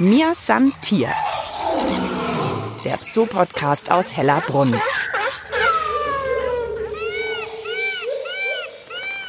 [0.00, 1.08] Mir san Tier.
[2.84, 4.72] Der Zoo-Podcast aus Hellerbrunn.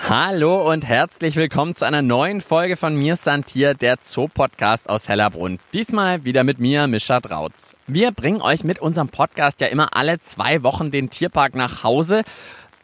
[0.08, 5.58] Hallo und herzlich willkommen zu einer neuen Folge von Mir Santier, der Zoo-Podcast aus Hellerbrunn.
[5.74, 7.76] Diesmal wieder mit mir, Mischa Drautz.
[7.88, 12.22] Wir bringen euch mit unserem Podcast ja immer alle zwei Wochen den Tierpark nach Hause.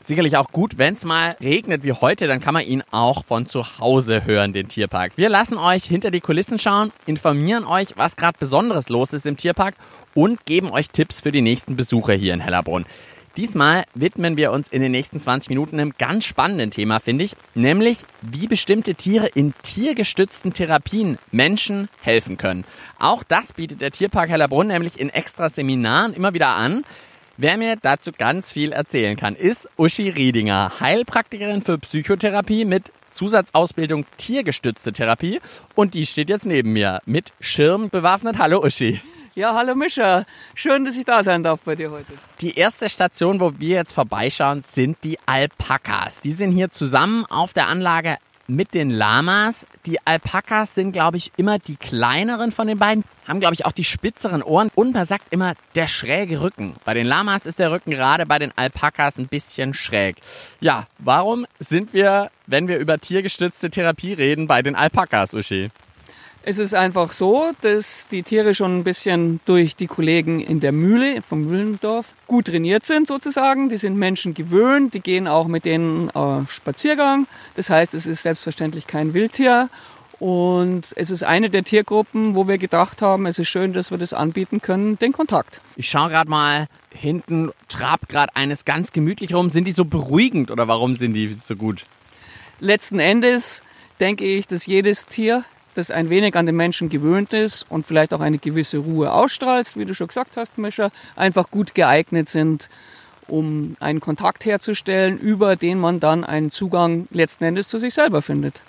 [0.06, 3.48] Sicherlich auch gut, wenn es mal regnet wie heute, dann kann man ihn auch von
[3.48, 5.14] zu Hause hören, den Tierpark.
[5.16, 9.36] Wir lassen euch hinter die Kulissen schauen, informieren euch, was gerade Besonderes los ist im
[9.36, 9.74] Tierpark
[10.14, 12.86] und geben euch Tipps für die nächsten Besucher hier in Hellerbrunn.
[13.36, 17.36] Diesmal widmen wir uns in den nächsten 20 Minuten einem ganz spannenden Thema, finde ich,
[17.56, 22.64] nämlich wie bestimmte Tiere in tiergestützten Therapien Menschen helfen können.
[23.00, 26.84] Auch das bietet der Tierpark Hellerbrunn nämlich in extra Seminaren immer wieder an.
[27.38, 34.06] Wer mir dazu ganz viel erzählen kann, ist Uschi Riedinger, Heilpraktikerin für Psychotherapie mit Zusatzausbildung
[34.16, 35.42] tiergestützte Therapie
[35.76, 38.38] und die steht jetzt neben mir mit Schirm bewaffnet.
[38.38, 39.02] Hallo Uschi.
[39.36, 40.26] Ja, hallo Mischa.
[40.54, 42.14] Schön, dass ich da sein darf bei dir heute.
[42.40, 46.22] Die erste Station, wo wir jetzt vorbeischauen, sind die Alpakas.
[46.22, 48.16] Die sind hier zusammen auf der Anlage
[48.48, 49.68] mit den Lamas.
[49.86, 53.72] Die Alpakas sind, glaube ich, immer die kleineren von den beiden, haben, glaube ich, auch
[53.72, 56.76] die spitzeren Ohren und man sagt immer der schräge Rücken.
[56.86, 60.18] Bei den Lamas ist der Rücken gerade bei den Alpakas ein bisschen schräg.
[60.60, 65.72] Ja, warum sind wir, wenn wir über tiergestützte Therapie reden, bei den Alpakas, Uschi?
[66.48, 70.72] Es ist einfach so, dass die Tiere schon ein bisschen durch die Kollegen in der
[70.72, 73.68] Mühle vom Mühlendorf gut trainiert sind sozusagen.
[73.70, 77.26] Die sind Menschen gewöhnt, die gehen auch mit denen auf Spaziergang.
[77.56, 79.70] Das heißt, es ist selbstverständlich kein Wildtier.
[80.20, 83.98] Und es ist eine der Tiergruppen, wo wir gedacht haben, es ist schön, dass wir
[83.98, 85.62] das anbieten können, den Kontakt.
[85.78, 89.50] Ich schaue gerade mal, hinten trabt gerade eines ganz gemütlich rum.
[89.50, 91.88] Sind die so beruhigend oder warum sind die so gut?
[92.60, 93.64] Letzten Endes
[94.00, 95.44] denke ich, dass jedes Tier
[95.78, 99.76] das ein wenig an den Menschen gewöhnt ist und vielleicht auch eine gewisse Ruhe ausstrahlt,
[99.76, 102.70] wie du schon gesagt hast, Mischa, einfach gut geeignet sind,
[103.28, 108.22] um einen Kontakt herzustellen, über den man dann einen Zugang letzten Endes zu sich selber
[108.22, 108.62] findet.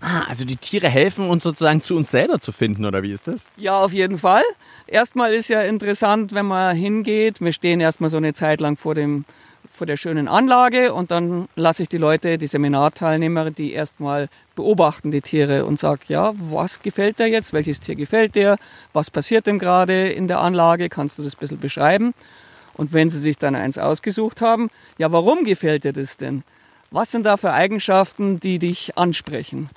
[0.00, 3.28] Ah, also die Tiere helfen uns sozusagen zu uns selber zu finden, oder wie ist
[3.28, 3.46] das?
[3.56, 4.42] Ja, auf jeden Fall.
[4.88, 7.40] Erstmal ist ja interessant, wenn man hingeht.
[7.40, 9.24] Wir stehen erstmal so eine Zeit lang vor dem
[9.70, 15.10] vor der schönen Anlage und dann lasse ich die Leute, die Seminarteilnehmer, die erstmal beobachten
[15.10, 18.58] die Tiere und sage, ja, was gefällt dir jetzt, welches Tier gefällt dir,
[18.92, 22.14] was passiert denn gerade in der Anlage, kannst du das ein bisschen beschreiben?
[22.74, 26.42] Und wenn sie sich dann eins ausgesucht haben, ja, warum gefällt dir das denn?
[26.90, 29.70] Was sind da für Eigenschaften, die dich ansprechen?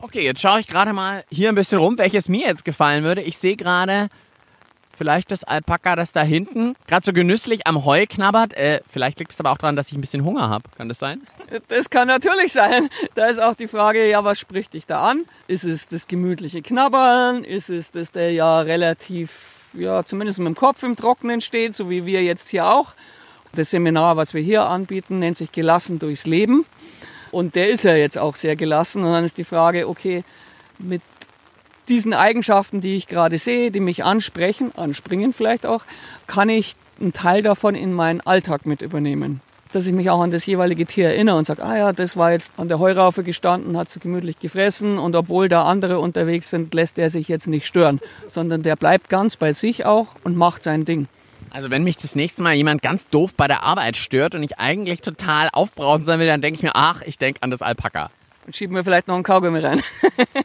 [0.00, 3.22] Okay, jetzt schaue ich gerade mal hier ein bisschen rum, welches mir jetzt gefallen würde.
[3.22, 4.08] Ich sehe gerade
[4.96, 8.54] vielleicht das Alpaka, das da hinten gerade so genüsslich am Heu knabbert.
[8.54, 10.64] Äh, vielleicht liegt es aber auch daran, dass ich ein bisschen Hunger habe.
[10.76, 11.22] Kann das sein?
[11.68, 12.88] Das kann natürlich sein.
[13.14, 15.24] Da ist auch die Frage, ja, was spricht dich da an?
[15.46, 17.44] Ist es das gemütliche Knabbern?
[17.44, 21.90] Ist es, dass der ja relativ, ja, zumindest mit dem Kopf im Trockenen steht, so
[21.90, 22.94] wie wir jetzt hier auch?
[23.54, 26.66] Das Seminar, was wir hier anbieten, nennt sich Gelassen durchs Leben.
[27.30, 29.04] Und der ist ja jetzt auch sehr gelassen.
[29.04, 30.24] Und dann ist die Frage, okay,
[30.78, 31.02] mit
[31.88, 35.82] diesen Eigenschaften, die ich gerade sehe, die mich ansprechen, anspringen vielleicht auch,
[36.26, 39.40] kann ich einen Teil davon in meinen Alltag mit übernehmen.
[39.72, 42.30] Dass ich mich auch an das jeweilige Tier erinnere und sage, ah ja, das war
[42.30, 46.72] jetzt an der Heuraufe gestanden, hat so gemütlich gefressen und obwohl da andere unterwegs sind,
[46.74, 50.62] lässt er sich jetzt nicht stören, sondern der bleibt ganz bei sich auch und macht
[50.62, 51.08] sein Ding.
[51.50, 54.58] Also wenn mich das nächste Mal jemand ganz doof bei der Arbeit stört und ich
[54.58, 58.10] eigentlich total aufbrauchen sein will, dann denke ich mir, ach, ich denke an das Alpaka.
[58.46, 59.80] Und schieben mir vielleicht noch einen Kaugummi rein.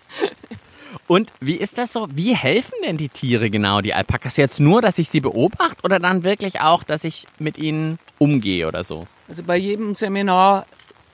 [1.09, 2.07] Und wie ist das so?
[2.11, 4.37] Wie helfen denn die Tiere genau, die Alpakas?
[4.37, 8.67] Jetzt nur, dass ich sie beobachte oder dann wirklich auch, dass ich mit ihnen umgehe
[8.67, 9.07] oder so?
[9.27, 10.67] Also bei jedem Seminar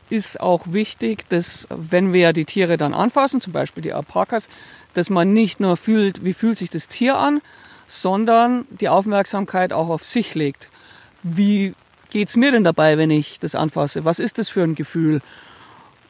[0.09, 4.50] ist auch wichtig, dass wenn wir die Tiere dann anfassen, zum Beispiel die Alpakas,
[4.95, 7.39] dass man nicht nur fühlt, wie fühlt sich das Tier an,
[7.88, 10.69] sondern die Aufmerksamkeit auch auf sich legt.
[11.23, 11.72] Wie
[12.09, 14.03] geht es mir denn dabei, wenn ich das anfasse?
[14.03, 15.22] Was ist das für ein Gefühl?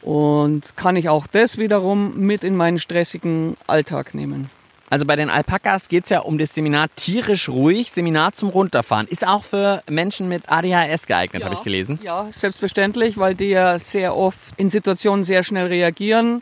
[0.06, 4.50] Und kann ich auch das wiederum mit in meinen stressigen Alltag nehmen.
[4.88, 9.08] Also bei den Alpakas geht es ja um das Seminar tierisch ruhig, Seminar zum Runterfahren.
[9.08, 11.98] Ist auch für Menschen mit ADHS geeignet, ja, habe ich gelesen.
[12.04, 16.40] Ja, selbstverständlich, weil die ja sehr oft in Situationen sehr schnell reagieren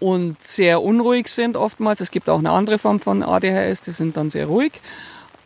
[0.00, 2.00] und sehr unruhig sind oftmals.
[2.00, 4.72] Es gibt auch eine andere Form von ADHS, die sind dann sehr ruhig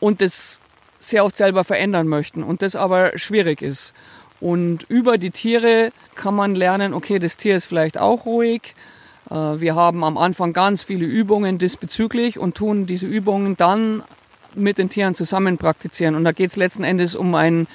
[0.00, 0.60] und das
[0.98, 3.92] sehr oft selber verändern möchten und das aber schwierig ist.
[4.40, 8.74] Und über die Tiere kann man lernen, okay, das Tier ist vielleicht auch ruhig.
[9.30, 14.02] Äh, wir haben am Anfang ganz viele Übungen diesbezüglich und tun diese Übungen dann
[14.54, 16.14] mit den Tieren zusammen praktizieren.
[16.14, 17.66] Und da geht es letzten Endes um ein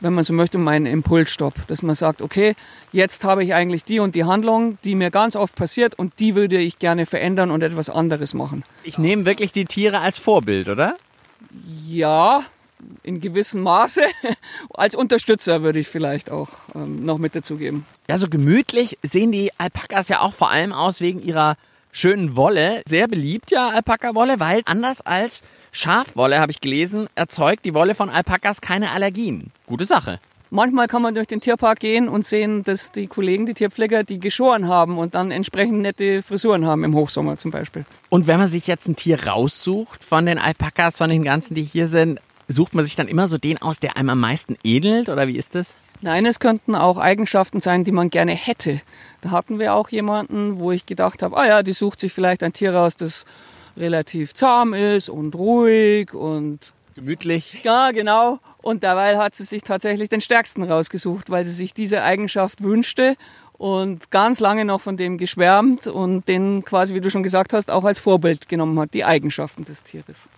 [0.00, 1.66] wenn man so möchte, mein Impulsstopp.
[1.66, 2.54] Dass man sagt, okay,
[2.92, 6.34] jetzt habe ich eigentlich die und die Handlung, die mir ganz oft passiert und die
[6.34, 8.64] würde ich gerne verändern und etwas anderes machen.
[8.84, 10.96] Ich nehme wirklich die Tiere als Vorbild, oder?
[11.86, 12.42] Ja,
[13.02, 14.02] in gewissem Maße.
[14.74, 17.86] Als Unterstützer würde ich vielleicht auch ähm, noch mit dazugeben.
[18.08, 21.56] Ja, so gemütlich sehen die Alpakas ja auch vor allem aus wegen ihrer
[21.92, 22.82] schönen Wolle.
[22.86, 25.42] Sehr beliebt ja Alpaka-Wolle, weil anders als
[25.72, 29.50] Schafwolle, habe ich gelesen, erzeugt die Wolle von Alpakas keine Allergien.
[29.66, 30.20] Gute Sache.
[30.50, 34.18] Manchmal kann man durch den Tierpark gehen und sehen, dass die Kollegen, die Tierpfleger, die
[34.18, 37.84] geschoren haben und dann entsprechend nette Frisuren haben im Hochsommer zum Beispiel.
[38.08, 41.62] Und wenn man sich jetzt ein Tier raussucht von den Alpakas, von den ganzen, die
[41.62, 45.08] hier sind, sucht man sich dann immer so den aus, der einem am meisten ähnelt
[45.08, 45.76] oder wie ist das?
[46.00, 48.80] Nein, es könnten auch Eigenschaften sein, die man gerne hätte.
[49.20, 52.42] Da hatten wir auch jemanden, wo ich gedacht habe, ah ja, die sucht sich vielleicht
[52.42, 53.24] ein Tier raus, das
[53.76, 56.58] relativ zahm ist und ruhig und
[56.94, 57.60] gemütlich.
[57.64, 58.38] Ja, genau.
[58.62, 63.16] Und dabei hat sie sich tatsächlich den stärksten rausgesucht, weil sie sich diese Eigenschaft wünschte
[63.52, 67.70] und ganz lange noch von dem geschwärmt und den quasi, wie du schon gesagt hast,
[67.70, 70.28] auch als Vorbild genommen hat, die Eigenschaften des Tieres.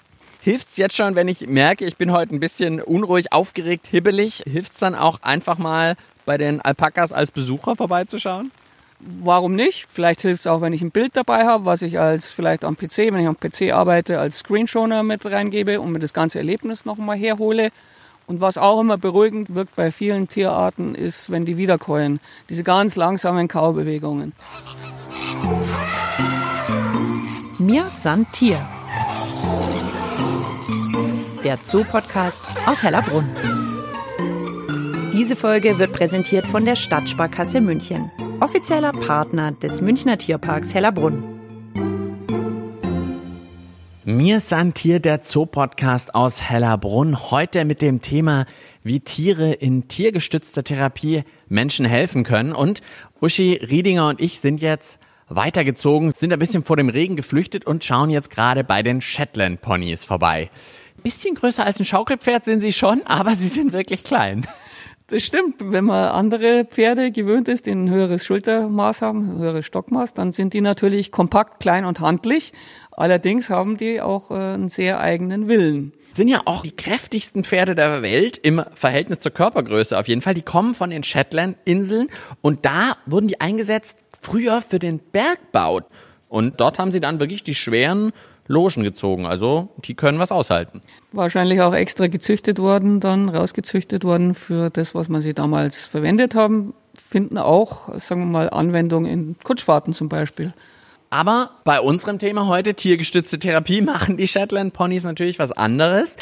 [0.43, 4.43] Hilft's jetzt schon, wenn ich merke, ich bin heute ein bisschen unruhig, aufgeregt, hibbelig?
[4.47, 8.51] Hilft's dann auch einfach mal bei den Alpakas als Besucher vorbeizuschauen?
[9.01, 9.87] Warum nicht?
[9.91, 12.77] Vielleicht hilft es auch, wenn ich ein Bild dabei habe, was ich als vielleicht am
[12.77, 16.87] PC, wenn ich am PC arbeite, als Screenshoner mit reingebe und mir das ganze Erlebnis
[16.87, 17.71] nochmal herhole.
[18.27, 22.19] Und was auch immer beruhigend wirkt bei vielen Tierarten, ist, wenn die wiederkäuen.
[22.49, 24.33] Diese ganz langsamen Kaubewegungen.
[27.59, 28.67] Mir san Tier.
[31.51, 33.29] Der Zoo-Podcast aus Hellerbrunn.
[35.13, 38.09] Diese Folge wird präsentiert von der Stadtsparkasse München,
[38.39, 41.25] offizieller Partner des Münchner Tierparks Hellerbrunn.
[44.05, 47.33] Mir san Tier, der Zoo-Podcast aus Hellerbrunn.
[47.33, 48.47] Heute mit dem Thema,
[48.85, 52.53] wie Tiere in tiergestützter Therapie Menschen helfen können.
[52.53, 52.81] Und
[53.21, 57.83] Uschi Riedinger und ich sind jetzt weitergezogen, sind ein bisschen vor dem Regen geflüchtet und
[57.83, 60.49] schauen jetzt gerade bei den Shetland Ponys vorbei.
[61.03, 64.47] Bisschen größer als ein Schaukelpferd sind sie schon, aber sie sind wirklich klein.
[65.11, 65.57] Das stimmt.
[65.59, 70.31] Wenn man andere Pferde gewöhnt ist, die ein höheres Schultermaß haben, ein höheres Stockmaß, dann
[70.31, 72.53] sind die natürlich kompakt, klein und handlich.
[72.93, 75.93] Allerdings haben die auch äh, einen sehr eigenen Willen.
[76.13, 80.35] Sind ja auch die kräftigsten Pferde der Welt im Verhältnis zur Körpergröße auf jeden Fall.
[80.35, 82.07] Die kommen von den Shetland-Inseln
[82.41, 85.81] und da wurden die eingesetzt früher für den Bergbau.
[86.29, 88.13] Und dort haben sie dann wirklich die schweren
[88.51, 89.27] Logen gezogen.
[89.27, 90.83] Also die können was aushalten.
[91.13, 96.35] Wahrscheinlich auch extra gezüchtet worden, dann rausgezüchtet worden für das, was man sie damals verwendet
[96.35, 96.75] haben.
[96.95, 100.53] Finden auch, sagen wir mal, Anwendung in Kutschfahrten zum Beispiel.
[101.11, 106.17] Aber bei unserem Thema heute, tiergestützte Therapie, machen die Shetland Ponys natürlich was anderes.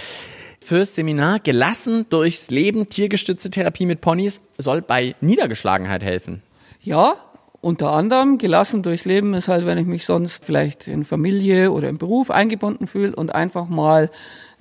[0.60, 6.42] Fürs Seminar Gelassen durchs Leben, tiergestützte Therapie mit Ponys soll bei Niedergeschlagenheit helfen.
[6.82, 7.14] Ja,
[7.60, 11.88] unter anderem gelassen durchs Leben ist halt, wenn ich mich sonst vielleicht in Familie oder
[11.88, 14.10] im Beruf eingebunden fühle und einfach mal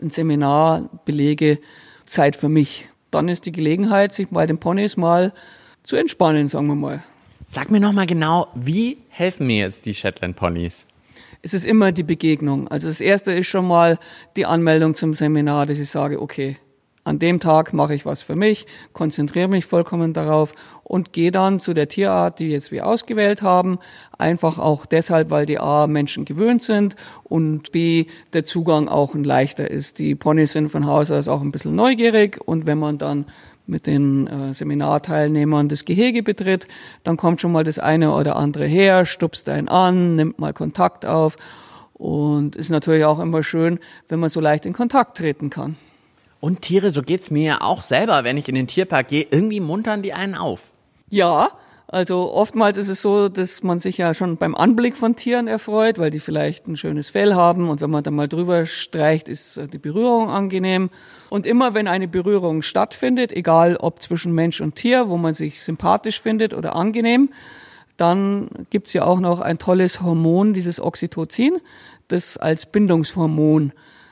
[0.01, 1.59] ein Seminar belege,
[2.05, 2.87] Zeit für mich.
[3.11, 5.33] Dann ist die Gelegenheit, sich bei den Ponys mal
[5.83, 7.03] zu entspannen, sagen wir mal.
[7.47, 10.87] Sag mir nochmal genau, wie helfen mir jetzt die Shetland Ponys?
[11.41, 12.67] Es ist immer die Begegnung.
[12.67, 13.99] Also das erste ist schon mal
[14.35, 16.57] die Anmeldung zum Seminar, dass ich sage, okay,
[17.07, 20.53] an dem Tag mache ich was für mich, konzentriere mich vollkommen darauf
[20.87, 23.77] und gehe dann zu der Tierart, die jetzt wir ausgewählt haben.
[24.17, 26.95] Einfach auch deshalb, weil die A Menschen gewöhnt sind
[27.25, 29.99] und B der Zugang auch ein leichter ist.
[29.99, 33.25] Die Ponys sind von Haus aus auch ein bisschen neugierig und wenn man dann
[33.65, 36.69] mit den äh, Seminarteilnehmern das Gehege betritt,
[37.03, 41.05] dann kommt schon mal das eine oder andere her, stupst einen an, nimmt mal Kontakt
[41.05, 41.35] auf
[41.95, 45.75] und ist natürlich auch immer schön, wenn man so leicht in Kontakt treten kann.
[46.39, 49.59] Und Tiere, so geht's mir ja auch selber, wenn ich in den Tierpark gehe, irgendwie
[49.59, 50.76] muntern die einen auf.
[51.09, 51.51] Ja,
[51.89, 55.99] also oftmals ist es so, dass man sich ja schon beim Anblick von Tieren erfreut,
[55.99, 59.57] weil die vielleicht ein schönes Fell haben und wenn man da mal drüber streicht, ist
[59.71, 60.89] die Berührung angenehm.
[61.29, 65.61] Und immer wenn eine Berührung stattfindet, egal ob zwischen Mensch und Tier, wo man sich
[65.61, 67.29] sympathisch findet oder angenehm,
[67.95, 71.61] dann gibt's ja auch noch ein tolles Hormon, dieses Oxytocin,
[72.09, 73.71] das als Bindungshormon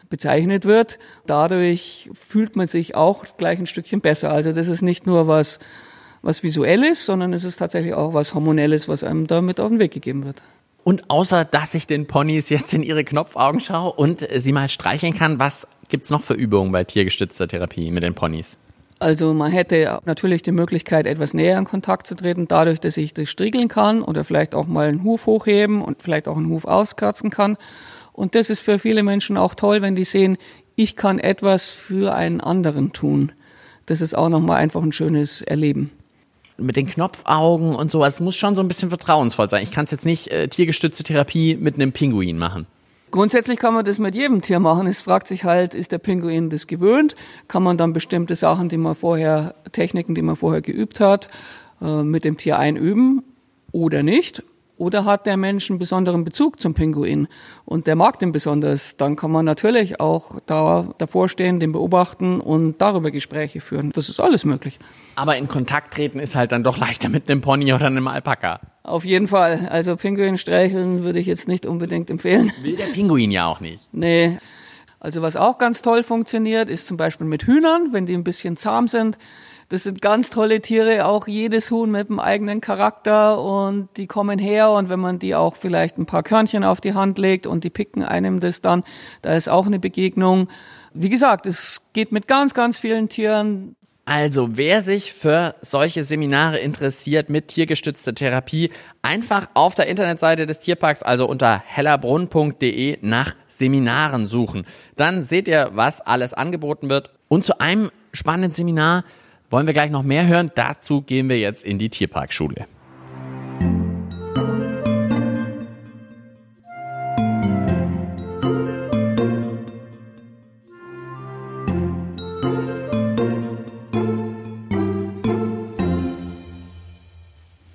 [0.10, 0.98] bezeichnet wird.
[1.26, 4.32] Dadurch fühlt man sich auch gleich ein Stückchen besser.
[4.32, 5.60] Also das ist nicht nur was,
[6.26, 9.92] was visuelles, sondern es ist tatsächlich auch was hormonelles, was einem damit auf den Weg
[9.92, 10.42] gegeben wird.
[10.84, 15.14] Und außer, dass ich den Ponys jetzt in ihre Knopfaugen schaue und sie mal streicheln
[15.14, 18.58] kann, was gibt's noch für Übungen bei tiergestützter Therapie mit den Ponys?
[18.98, 23.14] Also man hätte natürlich die Möglichkeit, etwas näher in Kontakt zu treten, dadurch, dass ich
[23.14, 26.66] das striegeln kann oder vielleicht auch mal einen Huf hochheben und vielleicht auch einen Huf
[26.66, 27.58] auskratzen kann.
[28.14, 30.38] Und das ist für viele Menschen auch toll, wenn die sehen,
[30.76, 33.32] ich kann etwas für einen anderen tun.
[33.86, 35.92] das ist auch nochmal einfach ein schönes Erleben
[36.58, 38.16] mit den Knopfaugen und sowas.
[38.16, 39.64] Es muss schon so ein bisschen vertrauensvoll sein.
[39.64, 42.68] Ich kann es jetzt nicht äh, tiergestützte Therapie mit einem Pinguin machen.
[43.12, 44.88] Grundsätzlich kann man das mit jedem Tier machen.
[44.88, 47.16] Es fragt sich halt, ist der Pinguin das gewöhnt?
[47.48, 51.30] Kann man dann bestimmte Sachen, die man vorher, Techniken, die man vorher geübt hat,
[51.82, 53.24] äh, mit dem Tier einüben
[53.72, 54.44] oder nicht?
[54.78, 57.28] Oder hat der Mensch einen besonderen Bezug zum Pinguin
[57.64, 62.42] und der mag den besonders, dann kann man natürlich auch da davor stehen, den beobachten
[62.42, 63.92] und darüber Gespräche führen.
[63.94, 64.78] Das ist alles möglich.
[65.16, 68.60] Aber in Kontakt treten ist halt dann doch leichter mit einem Pony oder einem Alpaka.
[68.84, 69.68] Auf jeden Fall.
[69.72, 72.52] Also Pinguin streicheln würde ich jetzt nicht unbedingt empfehlen.
[72.62, 73.88] Will der Pinguin ja auch nicht.
[73.94, 74.38] Nee.
[75.00, 78.58] Also was auch ganz toll funktioniert, ist zum Beispiel mit Hühnern, wenn die ein bisschen
[78.58, 79.18] zahm sind
[79.70, 84.38] das sind ganz tolle Tiere, auch jedes Huhn mit einem eigenen Charakter und die kommen
[84.38, 87.64] her und wenn man die auch vielleicht ein paar Körnchen auf die Hand legt und
[87.64, 88.84] die picken einem das dann,
[89.22, 90.50] da ist auch eine Begegnung.
[90.94, 93.76] Wie gesagt, es geht mit ganz, ganz vielen Tieren.
[94.08, 98.70] Also, wer sich für solche Seminare interessiert mit tiergestützter Therapie,
[99.02, 104.66] einfach auf der Internetseite des Tierparks, also unter hellerbrunn.de nach Seminaren suchen.
[104.96, 107.10] Dann seht ihr, was alles angeboten wird.
[107.30, 109.04] Und zu einem spannenden Seminar
[109.56, 110.52] wollen wir gleich noch mehr hören?
[110.54, 112.68] Dazu gehen wir jetzt in die Tierparkschule.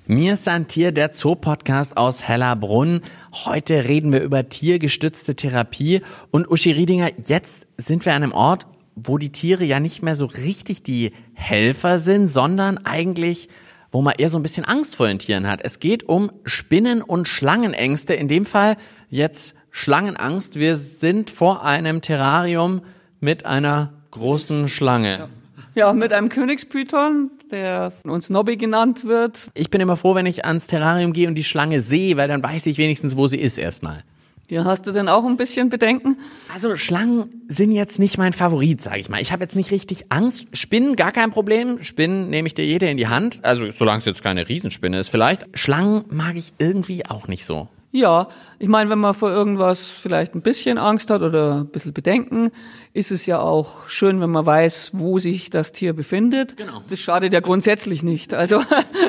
[0.07, 3.01] Mir Santier, der Zoo-Podcast aus Hellerbrunn.
[3.47, 6.03] Heute reden wir über tiergestützte Therapie.
[6.31, 10.15] Und Uschi Riedinger, jetzt sind wir an einem Ort, wo die Tiere ja nicht mehr
[10.15, 13.49] so richtig die Helfer sind, sondern eigentlich,
[13.91, 15.61] wo man eher so ein bisschen Angst vor den Tieren hat.
[15.63, 18.15] Es geht um Spinnen- und Schlangenängste.
[18.15, 18.77] In dem Fall
[19.09, 20.57] jetzt Schlangenangst.
[20.57, 22.83] Wir sind vor einem Terrarium
[23.21, 25.29] mit einer großen Schlange.
[25.75, 29.51] Ja, mit einem Königspython, der von uns Nobby genannt wird.
[29.55, 32.43] Ich bin immer froh, wenn ich ans Terrarium gehe und die Schlange sehe, weil dann
[32.43, 34.03] weiß ich wenigstens, wo sie ist erstmal.
[34.51, 36.19] Ja, hast du denn auch ein bisschen Bedenken?
[36.53, 39.23] Also Schlangen sind jetzt nicht mein Favorit, sage ich mal.
[39.23, 40.49] Ich habe jetzt nicht richtig Angst.
[40.53, 41.81] Spinnen gar kein Problem.
[41.83, 43.39] Spinnen nehme ich dir jede in die Hand.
[43.43, 45.47] Also solange es jetzt keine Riesenspinne ist vielleicht.
[45.55, 47.69] Schlangen mag ich irgendwie auch nicht so.
[47.93, 48.29] Ja,
[48.59, 52.51] ich meine, wenn man vor irgendwas vielleicht ein bisschen Angst hat oder ein bisschen Bedenken,
[52.93, 56.57] ist es ja auch schön, wenn man weiß, wo sich das Tier befindet.
[56.57, 56.83] Genau.
[56.89, 58.35] Das schadet ja grundsätzlich nicht.
[58.35, 58.61] Also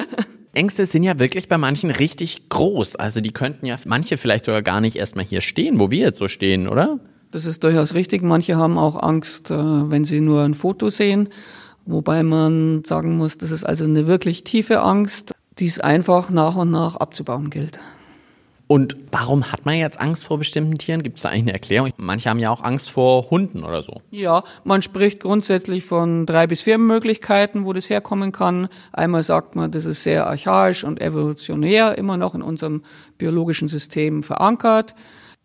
[0.54, 2.98] Ängste sind ja wirklich bei manchen richtig groß.
[2.98, 6.20] Also die könnten ja manche vielleicht sogar gar nicht erstmal hier stehen, wo wir jetzt
[6.20, 7.00] so stehen, oder?
[7.32, 8.22] Das ist durchaus richtig.
[8.22, 11.30] Manche haben auch Angst, äh, wenn sie nur ein Foto sehen.
[11.86, 16.56] Wobei man sagen muss, das ist also eine wirklich tiefe Angst, die es einfach nach
[16.58, 17.80] und nach abzubauen gilt.
[18.72, 21.04] Und warum hat man jetzt Angst vor bestimmten Tieren?
[21.04, 21.92] Gibt es da eigentlich eine Erklärung?
[21.98, 24.00] Manche haben ja auch Angst vor Hunden oder so.
[24.12, 28.70] Ja, man spricht grundsätzlich von drei bis vier Möglichkeiten, wo das herkommen kann.
[28.94, 32.84] Einmal sagt man, das ist sehr archaisch und evolutionär immer noch in unserem
[33.18, 34.96] biologischen System verankert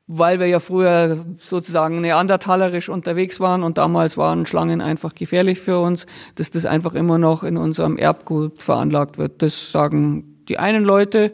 [0.09, 5.81] weil wir ja früher sozusagen neandertalerisch unterwegs waren und damals waren Schlangen einfach gefährlich für
[5.81, 6.07] uns,
[6.37, 9.43] dass das einfach immer noch in unserem Erbgut veranlagt wird.
[9.43, 11.33] Das sagen die einen Leute.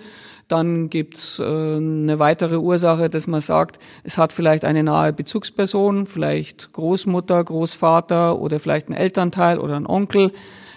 [0.52, 6.04] Dann gibt's äh, eine weitere Ursache, dass man sagt, es hat vielleicht eine nahe Bezugsperson,
[6.04, 10.30] vielleicht Großmutter, Großvater oder vielleicht ein Elternteil oder ein Onkel,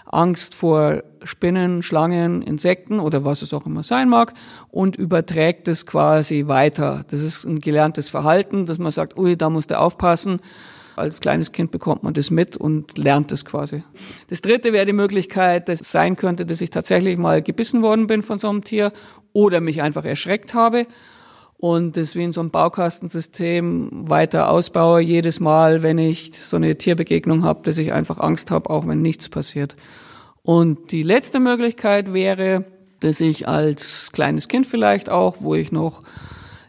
[0.06, 4.34] Angst vor Spinnen, Schlangen, Insekten oder was es auch immer sein mag
[4.72, 7.04] und überträgt es quasi weiter.
[7.12, 10.40] Das ist ein gelerntes Verhalten, dass man sagt, ui, da muss der aufpassen.
[10.96, 13.84] Als kleines Kind bekommt man das mit und lernt es quasi.
[14.30, 18.08] Das dritte wäre die Möglichkeit, dass es sein könnte, dass ich tatsächlich mal gebissen worden
[18.08, 18.94] bin von so einem Tier
[19.34, 20.88] oder mich einfach erschreckt habe
[21.58, 26.78] und das wie in so einem Baukastensystem weiter ausbaue, jedes Mal, wenn ich so eine
[26.78, 29.76] Tierbegegnung habe, dass ich einfach Angst habe, auch wenn nichts passiert.
[30.44, 32.66] Und die letzte Möglichkeit wäre,
[33.00, 36.02] dass ich als kleines Kind vielleicht auch, wo ich noch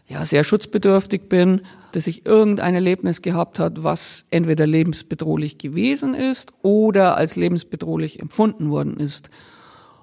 [0.07, 1.61] ja, sehr schutzbedürftig bin,
[1.97, 8.69] dass ich irgendein Erlebnis gehabt hat, was entweder lebensbedrohlich gewesen ist oder als lebensbedrohlich empfunden
[8.69, 9.31] worden ist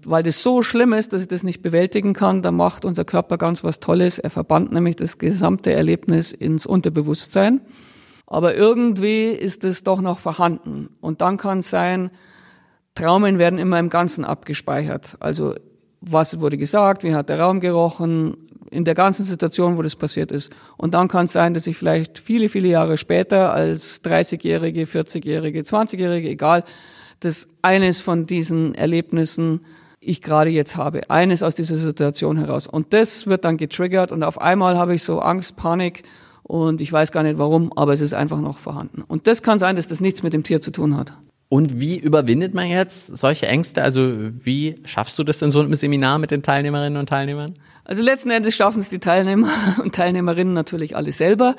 [0.07, 3.39] weil das so schlimm ist, dass ich das nicht bewältigen kann, da macht unser Körper
[3.39, 4.19] ganz was Tolles.
[4.19, 7.63] Er verbannt nämlich das gesamte Erlebnis ins Unterbewusstsein.
[8.27, 10.91] Aber irgendwie ist es doch noch vorhanden.
[11.01, 12.11] Und dann kann es sein,
[12.95, 15.17] Traumen werden immer im Ganzen abgespeichert.
[15.21, 15.55] Also
[16.03, 18.37] was wurde gesagt, wie hat der Raum gerochen,
[18.75, 20.53] in der ganzen Situation, wo das passiert ist.
[20.77, 25.61] Und dann kann es sein, dass ich vielleicht viele, viele Jahre später als 30-Jährige, 40-Jährige,
[25.61, 26.65] 20-Jährige, egal,
[27.21, 29.61] dass eines von diesen Erlebnissen
[30.01, 31.09] ich gerade jetzt habe.
[31.09, 32.67] Eines aus dieser Situation heraus.
[32.67, 36.03] Und das wird dann getriggert und auf einmal habe ich so Angst, Panik
[36.43, 39.03] und ich weiß gar nicht warum, aber es ist einfach noch vorhanden.
[39.03, 41.15] Und das kann sein, dass das nichts mit dem Tier zu tun hat.
[41.55, 43.81] Und wie überwindet man jetzt solche Ängste?
[43.81, 44.01] Also
[44.43, 47.55] wie schaffst du das in so einem Seminar mit den Teilnehmerinnen und Teilnehmern?
[47.85, 51.55] Also letzten Endes schaffen es die Teilnehmer und Teilnehmerinnen natürlich alle selber.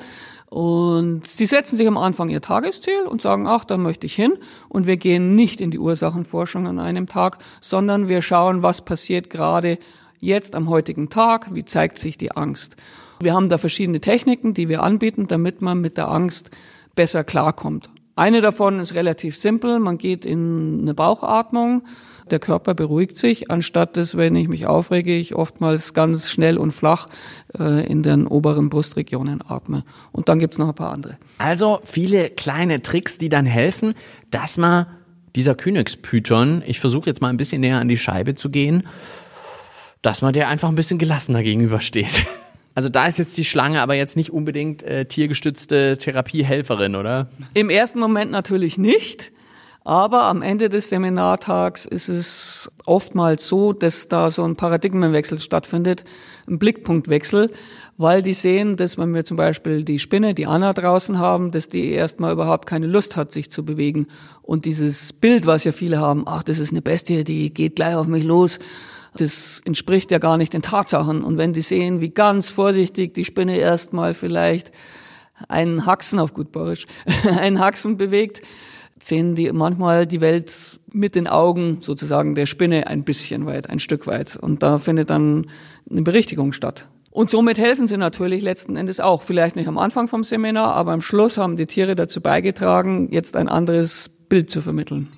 [0.50, 4.34] Und sie setzen sich am Anfang ihr Tagesziel und sagen, ach, da möchte ich hin.
[4.68, 9.30] Und wir gehen nicht in die Ursachenforschung an einem Tag, sondern wir schauen, was passiert
[9.30, 9.78] gerade
[10.20, 12.76] jetzt am heutigen Tag, wie zeigt sich die Angst.
[13.20, 16.50] Wir haben da verschiedene Techniken, die wir anbieten, damit man mit der Angst
[16.94, 17.88] besser klarkommt.
[18.16, 19.78] Eine davon ist relativ simpel.
[19.78, 21.82] Man geht in eine Bauchatmung.
[22.30, 26.72] Der Körper beruhigt sich, anstatt dass, wenn ich mich aufrege, ich oftmals ganz schnell und
[26.72, 27.06] flach
[27.56, 29.84] äh, in den oberen Brustregionen atme.
[30.10, 31.18] Und dann gibt's noch ein paar andere.
[31.38, 33.94] Also viele kleine Tricks, die dann helfen,
[34.30, 34.86] dass man
[35.36, 38.88] dieser Königspython, ich versuche jetzt mal ein bisschen näher an die Scheibe zu gehen,
[40.00, 42.26] dass man der einfach ein bisschen gelassener gegenübersteht.
[42.76, 47.30] Also da ist jetzt die Schlange aber jetzt nicht unbedingt äh, tiergestützte Therapiehelferin, oder?
[47.54, 49.32] Im ersten Moment natürlich nicht.
[49.82, 56.04] Aber am Ende des Seminartags ist es oftmals so, dass da so ein Paradigmenwechsel stattfindet,
[56.46, 57.50] ein Blickpunktwechsel,
[57.96, 61.70] weil die sehen, dass wenn wir zum Beispiel die Spinne, die Anna draußen haben, dass
[61.70, 64.08] die erstmal überhaupt keine Lust hat, sich zu bewegen.
[64.42, 67.94] Und dieses Bild, was ja viele haben, ach, das ist eine Bestie, die geht gleich
[67.94, 68.58] auf mich los
[69.16, 71.22] das entspricht ja gar nicht den Tatsachen.
[71.22, 74.70] Und wenn die sehen, wie ganz vorsichtig die Spinne erstmal vielleicht
[75.48, 76.86] einen Haxen auf gut Borisch,
[77.24, 78.42] einen Haxen bewegt,
[78.98, 80.52] sehen die manchmal die Welt
[80.92, 84.36] mit den Augen sozusagen der Spinne ein bisschen weit, ein Stück weit.
[84.36, 85.50] Und da findet dann
[85.90, 86.88] eine Berichtigung statt.
[87.10, 89.22] Und somit helfen sie natürlich letzten Endes auch.
[89.22, 93.36] Vielleicht nicht am Anfang vom Seminar, aber am Schluss haben die Tiere dazu beigetragen, jetzt
[93.36, 95.08] ein anderes Bild zu vermitteln.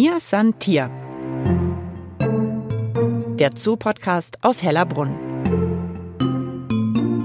[0.00, 0.92] Mir san Tier.
[3.36, 5.12] Der Zoo-Podcast aus Hellerbrunn.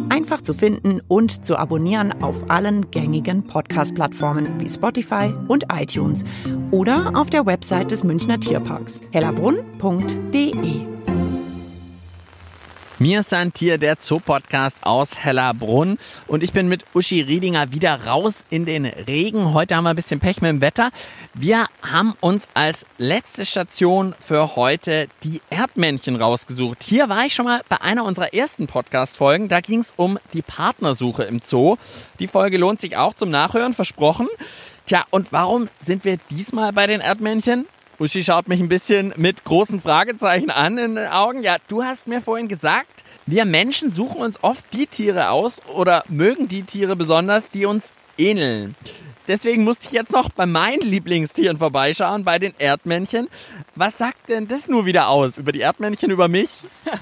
[0.10, 6.25] Einfach zu finden und zu abonnieren auf allen gängigen Podcast-Plattformen wie Spotify und iTunes
[6.72, 11.02] oder auf der Website des Münchner Tierparks hellerbrunn.de.
[13.00, 15.97] Mir sind hier der Zoo-Podcast aus Hellerbrunn
[16.27, 19.56] und ich bin mit Uschi Riedinger wieder raus in den Regen.
[19.56, 20.91] Heute haben wir ein bisschen Pech mit dem Wetter.
[21.34, 26.84] Wir haben uns als letzte Station für heute die Erdmännchen rausgesucht.
[26.84, 29.49] Hier war ich schon mal bei einer unserer ersten Podcast-Folgen.
[29.49, 31.77] Da ging es um die Partnersuche im Zoo.
[32.19, 34.27] Die Folge lohnt sich auch zum Nachhören, versprochen.
[34.86, 37.65] Tja, und warum sind wir diesmal bei den Erdmännchen?
[37.99, 41.43] Uschi schaut mich ein bisschen mit großen Fragezeichen an in den Augen.
[41.43, 46.03] Ja, du hast mir vorhin gesagt, wir Menschen suchen uns oft die Tiere aus oder
[46.10, 48.75] mögen die Tiere besonders, die uns ähneln.
[49.27, 53.29] Deswegen musste ich jetzt noch bei meinen Lieblingstieren vorbeischauen, bei den Erdmännchen.
[53.75, 56.49] Was sagt denn das nur wieder aus über die Erdmännchen, über mich?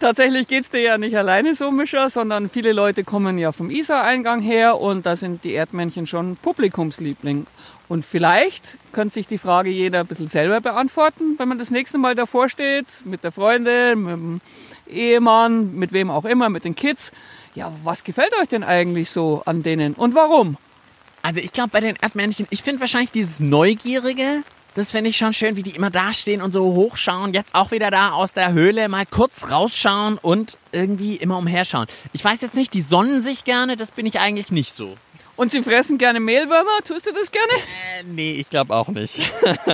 [0.00, 4.40] Tatsächlich geht's dir ja nicht alleine so, Mischer, sondern viele Leute kommen ja vom Isar-Eingang
[4.40, 7.46] her und da sind die Erdmännchen schon Publikumsliebling.
[7.92, 11.98] Und vielleicht könnte sich die Frage jeder ein bisschen selber beantworten, wenn man das nächste
[11.98, 14.40] Mal davor steht, mit der Freundin, mit dem
[14.86, 17.12] Ehemann, mit wem auch immer, mit den Kids.
[17.54, 20.56] Ja, was gefällt euch denn eigentlich so an denen und warum?
[21.20, 25.34] Also ich glaube bei den Erdmännchen, ich finde wahrscheinlich dieses Neugierige, das finde ich schon
[25.34, 27.34] schön, wie die immer da stehen und so hochschauen.
[27.34, 31.88] Jetzt auch wieder da aus der Höhle mal kurz rausschauen und irgendwie immer umherschauen.
[32.14, 34.94] Ich weiß jetzt nicht, die sonnen sich gerne, das bin ich eigentlich nicht so.
[35.42, 36.70] Und sie fressen gerne Mehlwürmer?
[36.86, 37.52] Tust du das gerne?
[37.98, 39.18] Äh, nee, ich glaube auch nicht.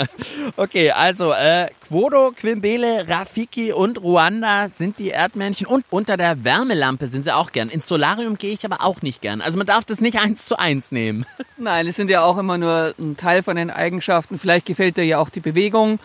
[0.56, 7.06] okay, also äh, Quodo, Quimbele, Rafiki und Ruanda sind die Erdmännchen und unter der Wärmelampe
[7.06, 7.68] sind sie auch gern.
[7.68, 9.42] Ins Solarium gehe ich aber auch nicht gern.
[9.42, 11.26] Also man darf das nicht eins zu eins nehmen.
[11.58, 14.38] Nein, es sind ja auch immer nur ein Teil von den Eigenschaften.
[14.38, 15.98] Vielleicht gefällt dir ja auch die Bewegung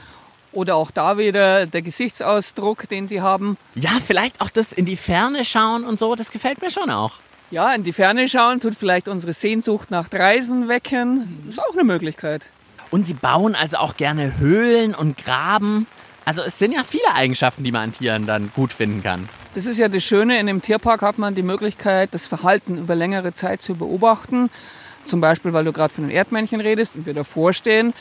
[0.52, 3.58] oder auch da wieder der Gesichtsausdruck, den sie haben.
[3.76, 7.14] Ja, vielleicht auch das in die Ferne schauen und so, das gefällt mir schon auch
[7.54, 11.44] ja, in die Ferne schauen, tut vielleicht unsere Sehnsucht nach Reisen wecken.
[11.46, 12.48] Das ist auch eine Möglichkeit.
[12.90, 15.86] Und sie bauen also auch gerne Höhlen und Graben.
[16.26, 19.30] Also es sind ja viele Eigenschaften, die man an Tieren dann gut finden kann.
[19.54, 22.96] Das ist ja das Schöne, in dem Tierpark hat man die Möglichkeit, das Verhalten über
[22.96, 24.50] längere Zeit zu beobachten.
[25.06, 27.94] Zum Beispiel, weil du gerade von den Erdmännchen redest und wir davor stehen,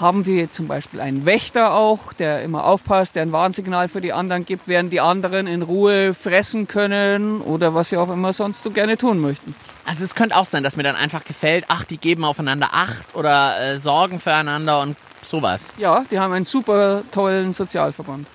[0.00, 4.12] haben die zum Beispiel einen Wächter auch, der immer aufpasst, der ein Warnsignal für die
[4.12, 8.62] anderen gibt, während die anderen in Ruhe fressen können oder was sie auch immer sonst
[8.62, 9.54] so gerne tun möchten.
[9.84, 13.14] Also es könnte auch sein, dass mir dann einfach gefällt, ach, die geben aufeinander Acht
[13.14, 15.68] oder äh, sorgen füreinander und sowas.
[15.78, 18.26] Ja, die haben einen super tollen Sozialverband.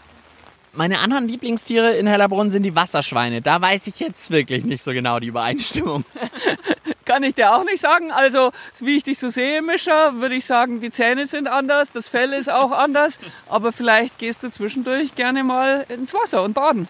[0.75, 3.41] Meine anderen Lieblingstiere in Hellerbrunn sind die Wasserschweine.
[3.41, 6.03] Da weiß ich jetzt wirklich nicht so genau die Übereinstimmung.
[7.13, 8.11] Kann ich dir auch nicht sagen.
[8.11, 12.07] Also, wie ich dich so sehe, Mischa, würde ich sagen, die Zähne sind anders, das
[12.07, 13.19] Fell ist auch anders.
[13.47, 16.87] Aber vielleicht gehst du zwischendurch gerne mal ins Wasser und baden.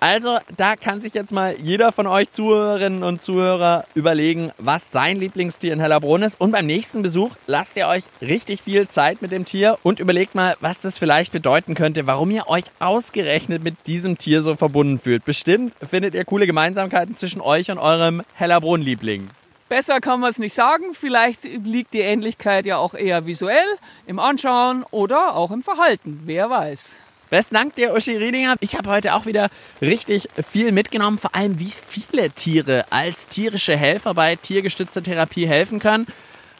[0.00, 5.18] Also da kann sich jetzt mal jeder von euch Zuhörerinnen und Zuhörer überlegen, was sein
[5.18, 6.40] Lieblingstier in Hellerbrunn ist.
[6.40, 10.34] Und beim nächsten Besuch lasst ihr euch richtig viel Zeit mit dem Tier und überlegt
[10.34, 14.98] mal, was das vielleicht bedeuten könnte, warum ihr euch ausgerechnet mit diesem Tier so verbunden
[14.98, 15.24] fühlt.
[15.24, 19.28] Bestimmt findet ihr coole Gemeinsamkeiten zwischen euch und eurem Hellerbrunn-Liebling.
[19.68, 20.94] Besser kann man es nicht sagen.
[20.94, 23.66] Vielleicht liegt die Ähnlichkeit ja auch eher visuell,
[24.06, 26.22] im Anschauen oder auch im Verhalten.
[26.24, 26.94] Wer weiß.
[27.28, 28.54] Besten Dank dir, Uschi Riedinger.
[28.60, 29.48] Ich habe heute auch wieder
[29.82, 35.80] richtig viel mitgenommen, vor allem wie viele Tiere als tierische Helfer bei tiergestützter Therapie helfen
[35.80, 36.06] können.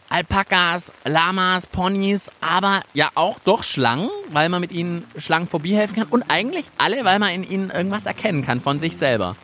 [0.09, 6.09] Alpakas, Lamas, Ponys, aber ja auch doch Schlangen, weil man mit ihnen Schlangenphobie helfen kann
[6.09, 9.37] und eigentlich alle, weil man in ihnen irgendwas erkennen kann von sich selber.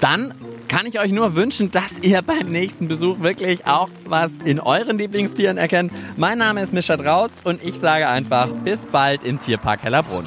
[0.00, 0.34] Dann
[0.68, 4.96] kann ich euch nur wünschen, dass ihr beim nächsten Besuch wirklich auch was in euren
[4.96, 5.92] Lieblingstieren erkennt.
[6.16, 10.26] Mein Name ist Mischa Drautz und ich sage einfach bis bald im Tierpark Hellerbrunn.